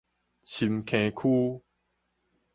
[0.43, 1.61] 深坑區